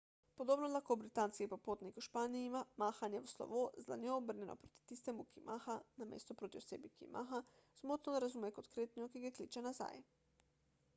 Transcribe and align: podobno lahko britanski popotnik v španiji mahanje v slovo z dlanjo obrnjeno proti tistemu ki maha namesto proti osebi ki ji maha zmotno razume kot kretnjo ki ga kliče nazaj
podobno 0.39 0.67
lahko 0.75 0.95
britanski 1.01 1.47
popotnik 1.51 1.99
v 2.01 2.05
španiji 2.05 2.63
mahanje 2.83 3.21
v 3.27 3.29
slovo 3.35 3.61
z 3.77 3.85
dlanjo 3.91 4.17
obrnjeno 4.23 4.57
proti 4.65 4.87
tistemu 4.93 5.27
ki 5.35 5.45
maha 5.53 5.77
namesto 6.03 6.39
proti 6.43 6.63
osebi 6.65 6.93
ki 6.97 7.05
ji 7.07 7.13
maha 7.21 7.45
zmotno 7.83 8.19
razume 8.29 8.53
kot 8.61 8.75
kretnjo 8.77 9.13
ki 9.17 9.27
ga 9.27 9.35
kliče 9.41 9.69
nazaj 9.71 10.03